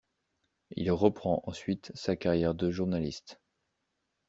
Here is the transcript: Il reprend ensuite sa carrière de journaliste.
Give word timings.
Il 0.71 0.89
reprend 0.91 1.43
ensuite 1.45 1.91
sa 1.93 2.15
carrière 2.15 2.55
de 2.55 2.71
journaliste. 2.71 3.39